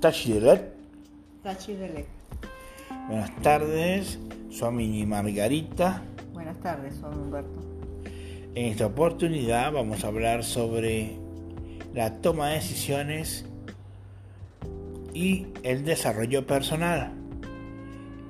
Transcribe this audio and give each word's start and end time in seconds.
Tachidelet. 0.00 0.62
Tachidelet. 1.42 2.06
Buenas 3.08 3.34
tardes, 3.42 4.18
soy 4.48 4.72
Mini 4.72 5.04
Margarita. 5.04 6.02
Buenas 6.32 6.56
tardes, 6.60 6.94
soy 6.94 7.12
Humberto. 7.16 7.60
En 8.54 8.66
esta 8.66 8.86
oportunidad 8.86 9.72
vamos 9.72 10.04
a 10.04 10.08
hablar 10.08 10.44
sobre 10.44 11.16
la 11.94 12.20
toma 12.20 12.50
de 12.50 12.54
decisiones 12.56 13.44
y 15.14 15.48
el 15.64 15.84
desarrollo 15.84 16.46
personal. 16.46 17.12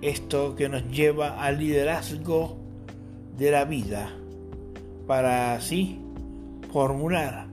Esto 0.01 0.57
que 0.57 0.71
nos 0.71 0.89
lleva 0.91 1.43
al 1.43 1.59
liderazgo 1.59 2.57
de 3.37 3.51
la 3.51 3.67
vida 3.67 4.11
para 5.07 5.53
así 5.53 6.01
formular 6.73 7.49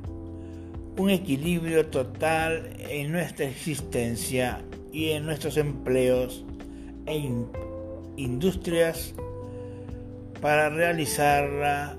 un 0.97 1.09
equilibrio 1.09 1.87
total 1.87 2.69
en 2.89 3.11
nuestra 3.11 3.45
existencia 3.45 4.61
y 4.91 5.11
en 5.11 5.25
nuestros 5.25 5.57
empleos 5.57 6.45
e 7.05 7.29
industrias 8.15 9.13
para 10.41 10.69
realizarla 10.69 11.97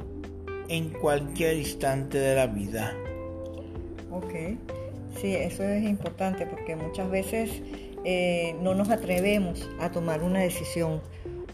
en 0.69 0.91
cualquier 0.91 1.59
instante 1.59 2.19
de 2.19 2.35
la 2.35 2.47
vida. 2.47 2.95
Ok, 4.11 4.33
sí, 5.21 5.35
eso 5.35 5.63
es 5.63 5.85
importante 5.85 6.47
porque 6.47 6.75
muchas 6.75 7.11
veces 7.11 7.51
eh, 8.05 8.57
no 8.63 8.75
nos 8.75 8.89
atrevemos 8.89 9.69
a 9.79 9.91
tomar 9.91 10.23
una 10.23 10.41
decisión 10.41 11.03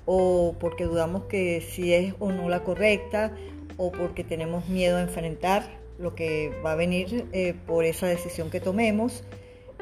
o 0.06 0.54
porque 0.60 0.84
dudamos 0.84 1.24
que 1.24 1.60
si 1.60 1.92
es 1.92 2.14
o 2.20 2.30
no 2.30 2.48
la 2.48 2.62
correcta 2.62 3.32
o 3.78 3.90
porque 3.90 4.22
tenemos 4.22 4.68
miedo 4.68 4.98
a 4.98 5.02
enfrentar 5.02 5.81
lo 5.98 6.14
que 6.14 6.52
va 6.64 6.72
a 6.72 6.74
venir 6.74 7.26
eh, 7.32 7.54
por 7.66 7.84
esa 7.84 8.06
decisión 8.06 8.50
que 8.50 8.60
tomemos, 8.60 9.24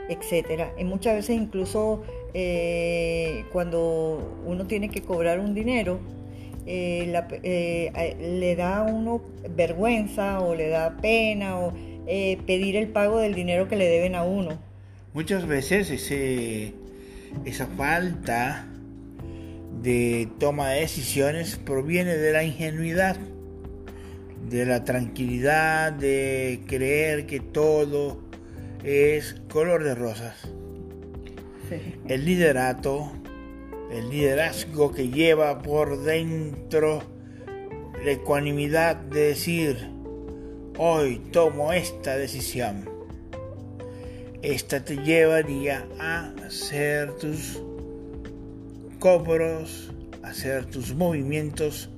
etcétera. 0.09 0.73
Y 0.79 0.85
muchas 0.85 1.15
veces 1.15 1.37
incluso 1.37 2.03
eh, 2.35 3.45
cuando 3.53 4.39
uno 4.47 4.67
tiene 4.67 4.91
que 4.91 5.03
cobrar 5.03 5.41
un 5.41 5.55
dinero, 5.55 6.01
eh, 6.67 7.07
le 8.21 8.57
da 8.57 8.79
a 8.79 8.83
uno 8.83 9.23
vergüenza 9.57 10.41
o 10.41 10.55
le 10.55 10.69
da 10.69 10.97
pena 11.01 11.59
o 11.59 11.73
pedir 12.47 12.77
el 12.77 12.89
pago 12.89 13.19
del 13.19 13.35
dinero 13.35 13.69
que 13.69 13.77
le 13.77 13.87
deben 13.89 14.15
a 14.15 14.25
uno. 14.25 14.59
Muchas 15.15 15.47
veces 15.47 15.91
esa 17.45 17.67
falta 17.77 18.67
de 19.81 20.29
toma 20.39 20.71
de 20.71 20.81
decisiones 20.81 21.57
proviene 21.57 22.17
de 22.17 22.33
la 22.33 22.45
ingenuidad 22.45 23.17
de 24.51 24.67
la 24.67 24.85
tranquilidad, 24.85 25.93
de 25.93 26.61
creer 26.67 27.27
que 27.27 27.39
todo 27.39 28.21
es 28.83 29.41
color 29.49 29.85
de 29.85 29.95
rosas. 29.95 30.49
El 32.09 32.25
liderato, 32.25 33.13
el 33.93 34.11
liderazgo 34.11 34.91
que 34.91 35.09
lleva 35.09 35.63
por 35.63 36.03
dentro 36.03 37.01
la 38.05 38.11
ecuanimidad 38.11 38.97
de 38.97 39.21
decir, 39.21 39.77
hoy 40.77 41.21
tomo 41.31 41.73
esta 41.73 42.17
decisión. 42.17 42.91
Esta 44.43 44.85
te 44.85 44.97
llevaría 44.97 45.87
a 46.01 46.33
hacer 46.45 47.13
tus 47.19 47.63
cobros, 48.99 49.93
hacer 50.25 50.65
tus 50.65 50.93
movimientos 50.93 51.89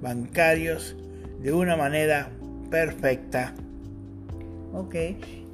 bancarios 0.00 0.96
de 1.42 1.52
una 1.52 1.76
manera 1.76 2.30
perfecta. 2.70 3.54
Ok. 4.72 4.94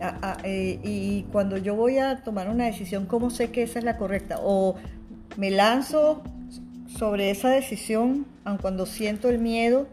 Ah, 0.00 0.18
ah, 0.20 0.36
eh, 0.44 0.78
y 0.82 1.22
cuando 1.32 1.56
yo 1.56 1.74
voy 1.74 1.98
a 1.98 2.22
tomar 2.22 2.50
una 2.50 2.66
decisión, 2.66 3.06
¿cómo 3.06 3.30
sé 3.30 3.50
que 3.50 3.62
esa 3.62 3.78
es 3.78 3.84
la 3.84 3.96
correcta? 3.96 4.38
¿O 4.42 4.76
me 5.36 5.50
lanzo 5.50 6.22
sobre 6.86 7.30
esa 7.30 7.48
decisión, 7.48 8.26
aun 8.44 8.58
cuando 8.58 8.84
siento 8.84 9.30
el 9.30 9.38
miedo, 9.38 9.88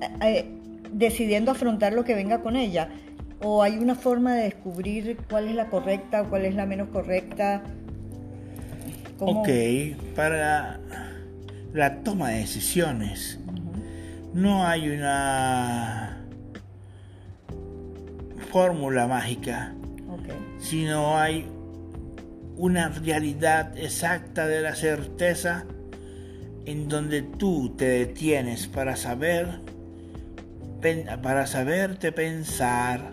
eh, 0.00 0.08
eh, 0.22 0.46
decidiendo 0.92 1.50
afrontar 1.50 1.92
lo 1.92 2.04
que 2.04 2.14
venga 2.14 2.42
con 2.42 2.54
ella? 2.54 2.90
¿O 3.42 3.62
hay 3.62 3.78
una 3.78 3.94
forma 3.94 4.34
de 4.34 4.44
descubrir 4.44 5.16
cuál 5.28 5.48
es 5.48 5.54
la 5.54 5.66
correcta 5.66 6.22
o 6.22 6.28
cuál 6.28 6.44
es 6.44 6.54
la 6.54 6.66
menos 6.66 6.90
correcta? 6.90 7.62
Ok, 9.18 9.48
para 10.14 10.78
la 11.72 12.02
toma 12.02 12.30
de 12.30 12.38
decisiones 12.38 13.39
no 14.34 14.66
hay 14.66 14.88
una 14.90 16.24
fórmula 18.50 19.06
mágica, 19.06 19.74
sino 20.58 21.18
hay 21.18 21.46
una 22.56 22.88
realidad 22.88 23.76
exacta 23.78 24.46
de 24.46 24.60
la 24.60 24.74
certeza 24.74 25.64
en 26.66 26.88
donde 26.88 27.22
tú 27.22 27.74
te 27.76 27.86
detienes 27.86 28.66
para 28.66 28.96
saber, 28.96 29.60
para 31.22 31.46
saberte 31.46 32.12
pensar 32.12 33.12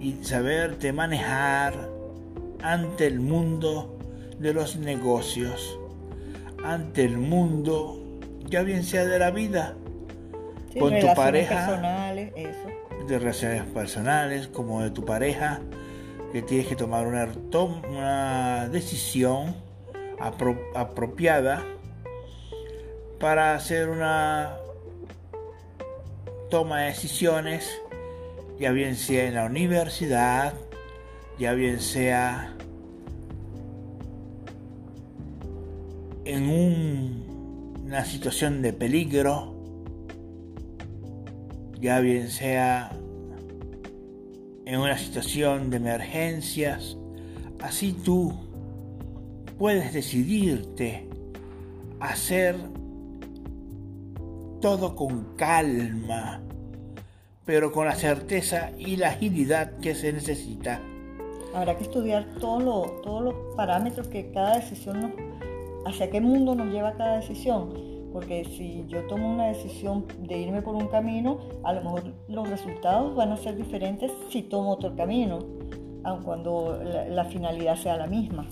y 0.00 0.14
saberte 0.22 0.92
manejar 0.92 1.88
ante 2.62 3.06
el 3.06 3.20
mundo 3.20 3.98
de 4.38 4.52
los 4.52 4.76
negocios, 4.76 5.78
ante 6.64 7.04
el 7.04 7.18
mundo 7.18 8.01
ya 8.48 8.62
bien 8.62 8.84
sea 8.84 9.04
de 9.04 9.18
la 9.18 9.30
vida, 9.30 9.74
con 10.78 10.98
tu 10.98 11.14
pareja, 11.14 11.66
personales, 11.66 12.32
eso. 12.36 13.06
de 13.06 13.18
relaciones 13.18 13.62
personales, 13.64 14.48
como 14.48 14.82
de 14.82 14.90
tu 14.90 15.04
pareja, 15.04 15.60
que 16.32 16.42
tienes 16.42 16.66
que 16.66 16.76
tomar 16.76 17.06
una, 17.06 17.28
una 17.90 18.68
decisión 18.68 19.54
apropiada 20.74 21.64
para 23.18 23.54
hacer 23.54 23.88
una 23.88 24.56
toma 26.50 26.80
de 26.80 26.86
decisiones, 26.86 27.80
ya 28.58 28.72
bien 28.72 28.96
sea 28.96 29.24
en 29.24 29.34
la 29.34 29.44
universidad, 29.44 30.54
ya 31.38 31.52
bien 31.54 31.80
sea 31.80 32.54
en 36.24 36.48
un 36.48 37.31
una 37.84 38.04
situación 38.04 38.62
de 38.62 38.72
peligro, 38.72 39.54
ya 41.80 42.00
bien 42.00 42.28
sea 42.28 42.92
en 44.64 44.80
una 44.80 44.96
situación 44.96 45.70
de 45.70 45.78
emergencias, 45.78 46.96
así 47.60 47.92
tú 47.92 48.32
puedes 49.58 49.92
decidirte 49.92 51.08
a 52.00 52.10
hacer 52.10 52.56
todo 54.60 54.94
con 54.94 55.34
calma, 55.36 56.40
pero 57.44 57.72
con 57.72 57.86
la 57.86 57.96
certeza 57.96 58.70
y 58.78 58.96
la 58.96 59.08
agilidad 59.08 59.78
que 59.78 59.94
se 59.94 60.12
necesita. 60.12 60.80
Habrá 61.52 61.76
que 61.76 61.84
estudiar 61.84 62.26
todos 62.40 63.22
los 63.22 63.34
parámetros 63.56 64.08
que 64.08 64.30
cada 64.30 64.56
decisión 64.56 65.00
nos 65.00 65.31
hacia 65.86 66.10
qué 66.10 66.20
mundo 66.20 66.54
nos 66.54 66.72
lleva 66.72 66.94
cada 66.94 67.16
decisión. 67.16 67.92
Porque 68.12 68.44
si 68.44 68.84
yo 68.88 69.06
tomo 69.06 69.32
una 69.32 69.46
decisión 69.46 70.06
de 70.20 70.38
irme 70.38 70.60
por 70.60 70.74
un 70.74 70.88
camino, 70.88 71.38
a 71.64 71.72
lo 71.72 71.82
mejor 71.82 72.14
los 72.28 72.48
resultados 72.48 73.16
van 73.16 73.32
a 73.32 73.36
ser 73.38 73.56
diferentes 73.56 74.12
si 74.30 74.42
tomo 74.42 74.72
otro 74.72 74.94
camino, 74.94 75.38
aun 76.04 76.22
cuando 76.22 76.78
la, 77.08 77.24
finalidad 77.24 77.76
sea 77.76 77.96
la 77.96 78.06
misma. 78.06 78.46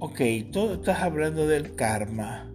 Ok, 0.00 0.20
tú 0.52 0.72
estás 0.72 1.02
hablando 1.02 1.46
del 1.46 1.76
karma. 1.76 2.50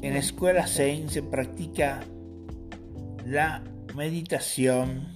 En 0.00 0.14
la 0.14 0.20
escuela 0.20 0.66
Zen 0.66 1.10
se 1.10 1.22
practica 1.22 2.00
la 3.26 3.62
meditación 3.94 5.08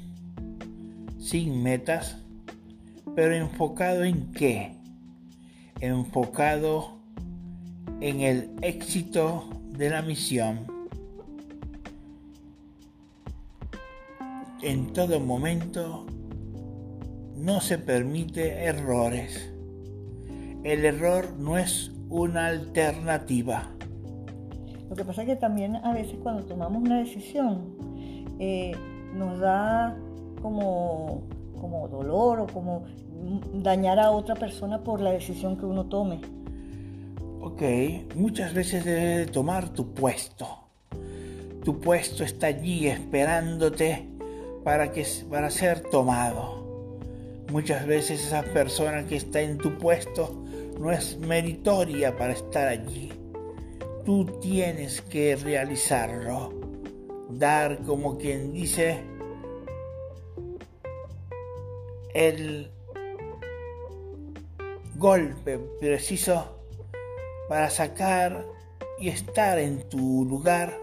sin 1.19 1.63
metas, 1.63 2.23
pero 3.15 3.35
enfocado 3.35 4.05
en 4.05 4.33
qué? 4.33 4.77
Enfocado 5.81 6.98
en 8.01 8.21
el 8.21 8.51
éxito 8.63 9.45
de 9.71 9.91
la 9.91 10.03
misión. 10.03 10.67
En 14.63 14.93
todo 14.93 15.21
momento 15.21 16.07
no 17.37 17.61
se 17.61 17.79
permite 17.79 18.65
errores. 18.65 19.53
El 20.65 20.85
error 20.85 21.33
no 21.39 21.57
es 21.57 21.93
una 22.09 22.47
alternativa. 22.47 23.71
Lo 24.89 24.97
que 24.97 25.05
pasa 25.05 25.23
es 25.23 25.29
que 25.29 25.37
también 25.37 25.77
a 25.77 25.93
veces 25.93 26.19
cuando 26.23 26.45
tomamos 26.45 26.83
una 26.83 26.99
decisión 26.99 27.77
eh, 28.39 28.73
nos 29.15 29.39
da 29.39 29.97
como, 30.41 31.23
como 31.61 31.89
dolor 31.89 32.41
o 32.41 32.47
como 32.47 32.85
dañar 33.55 33.99
a 33.99 34.11
otra 34.11 34.35
persona 34.35 34.83
por 34.83 35.01
la 35.01 35.11
decisión 35.11 35.57
que 35.57 35.67
uno 35.67 35.87
tome. 35.87 36.21
Ok, 37.51 37.63
muchas 38.15 38.53
veces 38.53 38.85
debes 38.85 39.27
de 39.27 39.33
tomar 39.33 39.71
tu 39.71 39.95
puesto. 39.95 40.69
Tu 41.65 41.81
puesto 41.81 42.23
está 42.23 42.49
allí 42.49 42.89
esperándote 42.89 44.07
para, 44.63 44.93
que, 44.93 45.07
para 45.31 45.51
ser 45.51 45.81
tomado. 45.81 46.99
Muchas 47.51 47.87
veces 47.87 48.23
esa 48.23 48.43
persona 48.43 49.07
que 49.07 49.17
está 49.17 49.41
en 49.41 49.57
tu 49.57 49.79
puesto 49.79 50.45
no 50.79 50.93
es 50.93 51.17
meritoria 51.21 52.15
para 52.15 52.35
estar 52.35 52.69
allí. 52.69 53.15
Tú 54.05 54.27
tienes 54.43 55.01
que 55.01 55.35
realizarlo, 55.35 56.53
dar 57.31 57.79
como 57.79 58.19
quien 58.19 58.53
dice 58.53 59.01
el 62.13 62.71
golpe 64.97 65.59
preciso 65.81 66.58
para 67.49 67.71
sacar 67.71 68.47
y 68.99 69.09
estar 69.09 69.59
en 69.59 69.89
tu 69.89 70.25
lugar 70.25 70.75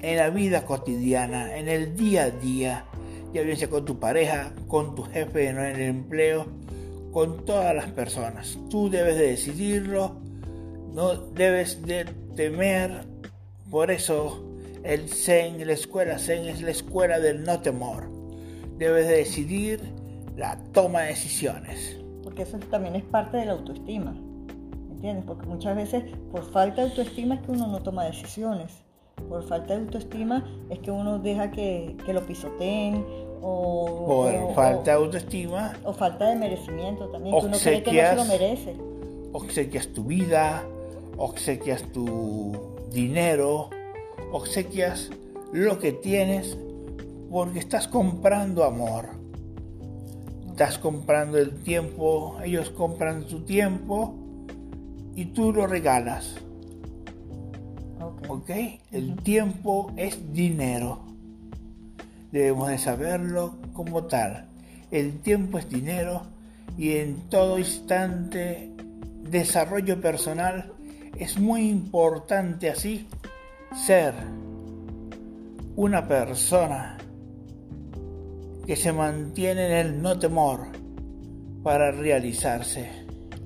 en 0.00 0.18
la 0.18 0.30
vida 0.30 0.66
cotidiana, 0.66 1.56
en 1.56 1.68
el 1.68 1.96
día 1.96 2.24
a 2.24 2.30
día, 2.30 2.84
ya 3.32 3.42
bien 3.42 3.56
sea 3.56 3.68
con 3.68 3.84
tu 3.84 3.98
pareja, 3.98 4.52
con 4.68 4.94
tu 4.94 5.02
jefe 5.02 5.48
en 5.48 5.58
el 5.58 5.80
empleo, 5.80 6.46
con 7.10 7.44
todas 7.44 7.74
las 7.74 7.90
personas. 7.90 8.58
Tú 8.70 8.90
debes 8.90 9.16
de 9.16 9.28
decidirlo, 9.28 10.16
no 10.92 11.14
debes 11.14 11.82
de 11.86 12.04
temer. 12.36 13.06
Por 13.70 13.90
eso 13.90 14.44
el 14.84 15.08
Zen, 15.08 15.66
la 15.66 15.72
escuela 15.72 16.18
Zen 16.18 16.46
es 16.46 16.60
la 16.60 16.70
escuela 16.70 17.18
del 17.18 17.42
no 17.42 17.60
temor. 17.60 18.10
Debes 18.76 19.08
de 19.08 19.16
decidir 19.16 19.80
la 20.36 20.58
toma 20.72 21.02
de 21.02 21.08
decisiones. 21.08 21.96
Porque 22.22 22.42
eso 22.42 22.58
también 22.70 22.96
es 22.96 23.04
parte 23.04 23.38
de 23.38 23.46
la 23.46 23.52
autoestima. 23.52 24.14
¿Entiendes? 25.04 25.26
Porque 25.26 25.46
muchas 25.46 25.76
veces 25.76 26.02
por 26.32 26.50
falta 26.50 26.76
de 26.80 26.88
autoestima 26.88 27.34
es 27.34 27.42
que 27.42 27.50
uno 27.50 27.66
no 27.66 27.82
toma 27.82 28.04
decisiones. 28.04 28.72
Por 29.28 29.46
falta 29.46 29.74
de 29.74 29.80
autoestima 29.80 30.42
es 30.70 30.78
que 30.78 30.90
uno 30.90 31.18
deja 31.18 31.50
que, 31.50 31.94
lo 32.08 32.24
pisoteen 32.24 33.04
o... 33.42 34.06
Por 34.06 34.54
falta 34.54 34.92
de 34.92 34.96
autoestima. 34.96 35.74
O 35.84 35.92
falta 35.92 36.30
de 36.30 36.36
merecimiento 36.36 37.10
también, 37.10 37.38
que 37.38 37.44
uno 37.44 37.58
cree 37.58 37.82
que 37.82 38.02
no 38.02 38.08
se 38.08 38.16
lo 38.16 38.24
merece. 38.24 38.76
Obsequias 39.32 39.88
tu 39.88 40.04
vida, 40.04 40.64
obsequias 41.18 41.82
tu 41.92 42.56
dinero, 42.90 43.68
obsequias 44.32 45.10
lo 45.52 45.78
que 45.80 45.92
tienes 45.92 46.56
porque 47.30 47.58
estás 47.58 47.88
comprando 47.88 48.64
amor. 48.64 49.10
Estás 50.48 50.78
comprando 50.78 51.36
el 51.36 51.62
tiempo, 51.62 52.38
ellos 52.42 52.70
compran 52.70 53.28
su 53.28 53.40
tiempo 53.40 54.23
y 55.16 55.26
tú 55.26 55.52
lo 55.52 55.66
regalas. 55.66 56.36
¿Ok? 58.28 58.50
El 58.90 59.16
tiempo 59.16 59.92
es 59.96 60.32
dinero. 60.32 61.00
Debemos 62.32 62.68
de 62.68 62.78
saberlo 62.78 63.56
como 63.72 64.04
tal. 64.04 64.48
El 64.90 65.20
tiempo 65.20 65.58
es 65.58 65.68
dinero 65.68 66.22
y 66.76 66.92
en 66.96 67.28
todo 67.28 67.58
instante 67.58 68.70
desarrollo 69.22 70.00
personal 70.00 70.72
es 71.18 71.38
muy 71.38 71.68
importante 71.68 72.70
así 72.70 73.06
ser 73.74 74.14
una 75.76 76.06
persona 76.06 76.98
que 78.66 78.76
se 78.76 78.92
mantiene 78.92 79.66
en 79.66 79.86
el 79.86 80.02
no 80.02 80.18
temor 80.18 80.60
para 81.62 81.90
realizarse 81.90 83.03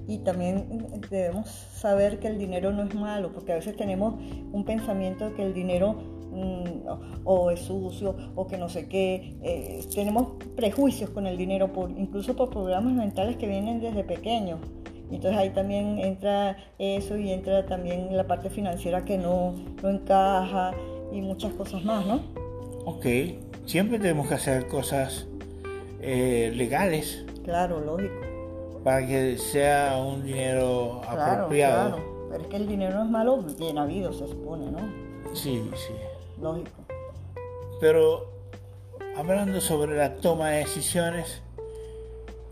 y 0.09 0.19
también 0.19 0.89
debemos 1.11 1.49
saber 1.49 2.19
que 2.19 2.29
el 2.29 2.39
dinero 2.39 2.73
no 2.73 2.83
es 2.83 2.95
malo, 2.95 3.31
porque 3.31 3.53
a 3.53 3.57
veces 3.57 3.77
tenemos 3.77 4.15
un 4.53 4.65
pensamiento 4.65 5.27
de 5.29 5.35
que 5.35 5.43
el 5.43 5.53
dinero 5.53 5.97
mm, 6.33 7.25
o 7.25 7.51
es 7.51 7.61
sucio 7.61 8.17
o 8.35 8.47
que 8.47 8.57
no 8.57 8.71
sé 8.71 8.89
qué. 8.89 9.37
Eh, 9.43 9.85
tenemos 9.95 10.33
prejuicios 10.57 11.11
con 11.11 11.27
el 11.27 11.37
dinero, 11.37 11.75
por, 11.75 11.91
incluso 11.91 12.35
por 12.35 12.49
programas 12.49 12.95
mentales 12.95 13.37
que 13.37 13.47
vienen 13.47 13.81
desde 13.81 14.03
pequeños. 14.03 14.61
Entonces 15.11 15.39
ahí 15.39 15.51
también 15.51 15.99
entra 15.99 16.57
eso 16.79 17.19
y 17.19 17.31
entra 17.31 17.67
también 17.67 18.17
la 18.17 18.27
parte 18.27 18.49
financiera 18.49 19.05
que 19.05 19.19
no, 19.19 19.55
no 19.83 19.91
encaja 19.91 20.73
y 21.13 21.21
muchas 21.21 21.53
cosas 21.53 21.85
más, 21.85 22.07
¿no? 22.07 22.23
Ok, 22.87 23.05
siempre 23.67 23.99
tenemos 23.99 24.27
que 24.27 24.35
hacer 24.35 24.69
cosas 24.69 25.27
eh, 26.01 26.51
legales. 26.55 27.27
Claro, 27.45 27.81
lógico 27.81 28.28
para 28.89 29.07
que 29.07 29.37
sea 29.37 29.99
un 29.99 30.25
dinero 30.25 31.03
apropiado. 31.07 31.97
Claro, 31.97 32.27
pero 32.31 32.43
es 32.43 32.49
que 32.49 32.57
el 32.57 32.67
dinero 32.67 32.95
no 32.95 33.05
es 33.05 33.11
malo, 33.11 33.45
bien 33.59 33.77
habido 33.77 34.15
se 34.15 34.27
supone, 34.27 34.71
¿no? 34.71 34.79
Sí, 35.35 35.63
sí. 35.75 35.93
Lógico. 36.41 36.71
Pero 37.83 38.31
hablando 39.15 39.61
sobre 39.61 39.95
la 39.95 40.15
toma 40.15 40.49
de 40.49 40.61
decisiones, 40.61 41.43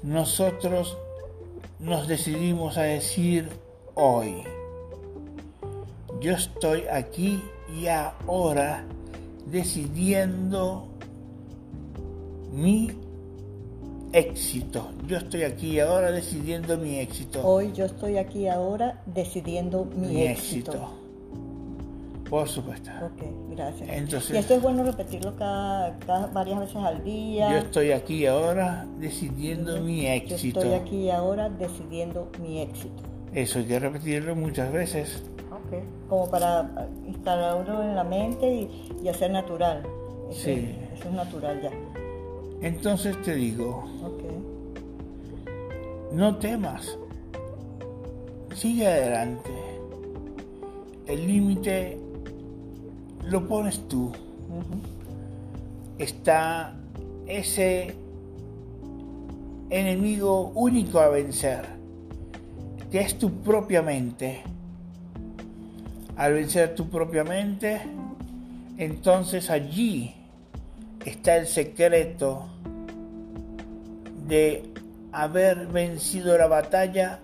nosotros 0.02 0.98
nos 1.78 2.06
decidimos 2.06 2.76
a 2.76 2.82
decir 2.82 3.48
hoy, 3.94 4.42
yo 6.20 6.34
estoy 6.34 6.82
aquí 6.92 7.42
y 7.74 7.86
ahora 7.86 8.84
decidiendo 9.46 10.86
mi 12.52 13.05
éxito. 14.16 14.90
Yo 15.06 15.18
estoy 15.18 15.42
aquí 15.42 15.78
ahora 15.78 16.10
decidiendo 16.10 16.78
mi 16.78 16.98
éxito. 16.98 17.46
Hoy 17.46 17.72
yo 17.72 17.84
estoy 17.84 18.16
aquí 18.16 18.48
ahora 18.48 19.02
decidiendo 19.06 19.84
mi, 19.84 20.22
éxito. 20.22 20.90
Por 22.30 22.48
supuesto. 22.48 22.90
Ok, 23.02 23.22
gracias. 23.50 23.88
Entonces, 23.90 24.34
y 24.34 24.38
esto 24.38 24.54
es 24.54 24.62
bueno 24.62 24.84
repetirlo 24.84 25.36
cada, 25.36 25.96
varias 26.32 26.58
veces 26.60 26.76
al 26.76 27.04
día. 27.04 27.50
Yo 27.52 27.58
estoy 27.58 27.92
aquí 27.92 28.26
ahora 28.26 28.86
decidiendo 28.98 29.80
mi 29.80 30.06
éxito. 30.06 30.60
Yo 30.60 30.72
estoy 30.72 30.80
aquí 30.80 31.10
ahora 31.10 31.50
decidiendo 31.50 32.30
mi 32.40 32.62
éxito. 32.62 33.02
Eso 33.34 33.58
hay 33.58 33.66
que 33.66 33.78
repetirlo 33.78 34.34
muchas 34.34 34.72
veces. 34.72 35.22
Ok, 35.52 36.08
como 36.08 36.30
para 36.30 36.88
instalarlo 37.06 37.82
en 37.82 37.94
la 37.94 38.04
mente 38.04 38.50
y, 38.50 38.88
y 39.04 39.08
hacer 39.08 39.30
natural. 39.30 39.82
sí. 40.30 40.74
Eso 40.94 41.10
es 41.10 41.14
natural 41.14 41.60
ya. 41.60 41.70
Entonces 42.62 43.20
te 43.22 43.34
digo, 43.34 43.84
no 46.12 46.36
temas, 46.36 46.98
sigue 48.54 48.86
adelante. 48.86 49.50
El 51.06 51.26
límite 51.26 51.98
lo 53.24 53.46
pones 53.46 53.86
tú. 53.88 54.12
Está 55.98 56.74
ese 57.26 57.94
enemigo 59.70 60.52
único 60.54 60.98
a 61.00 61.08
vencer, 61.08 61.66
que 62.90 63.00
es 63.00 63.18
tu 63.18 63.30
propia 63.42 63.82
mente. 63.82 64.42
Al 66.16 66.32
vencer 66.32 66.74
tu 66.74 66.88
propia 66.88 67.24
mente, 67.24 67.82
entonces 68.78 69.50
allí 69.50 70.14
está 71.06 71.36
el 71.36 71.46
secreto 71.46 72.46
de 74.26 74.68
haber 75.12 75.68
vencido 75.68 76.36
la 76.36 76.48
batalla 76.48 77.20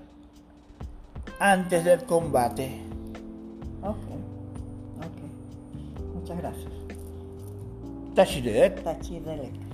antes 1.40 1.84
del 1.84 2.04
combate. 2.04 2.80
Ok, 3.82 3.96
ok. 4.98 6.14
Muchas 6.14 6.38
gracias. 6.38 6.72
Tachidelek. 8.14 8.82
Tachidelek. 8.82 9.71